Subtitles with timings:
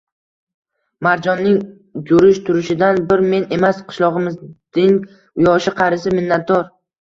[1.07, 1.59] Marjonning
[2.11, 4.97] jurish-turishidan bir men emas, qishlog‘imizding
[5.51, 6.67] yoshu qarisi minnatdor